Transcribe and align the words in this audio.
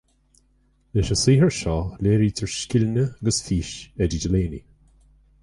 Leis 0.93 1.09
an 1.13 1.19
saothar 1.23 1.51
seo 1.59 1.75
léirítear 2.03 2.51
scileanna 2.51 3.05
agus 3.19 3.37
fís 3.45 3.71
Eddie 4.03 4.21
Delaney 4.23 4.63